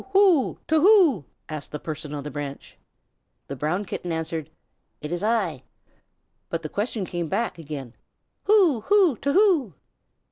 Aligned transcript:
Who? 0.13 0.57
To 0.67 0.81
who?" 0.81 1.25
asked 1.47 1.71
the 1.71 1.77
person 1.79 2.11
on 2.15 2.23
the 2.23 2.31
branch. 2.31 2.75
The 3.45 3.55
Brown 3.55 3.85
Kitten 3.85 4.11
answered, 4.11 4.49
"It 4.99 5.11
is 5.11 5.23
I." 5.23 5.61
But 6.49 6.63
the 6.63 6.69
question 6.69 7.05
came 7.05 7.31
again: 7.31 7.93
"Who? 8.45 8.81
Who? 8.87 9.15
To 9.17 9.31
who?" 9.33 9.73